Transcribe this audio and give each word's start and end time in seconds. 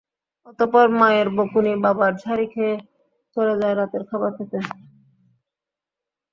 অতঃপর 0.47 0.87
মায়ের 0.99 1.27
বকুনি, 1.35 1.73
বাবার 1.83 2.13
ঝাড়ি 2.21 2.45
খেয়ে 2.53 2.75
চলে 3.37 3.53
যায় 3.61 3.75
রাতের 3.75 4.03
খাবার 4.09 4.31
খেতে। 4.37 4.59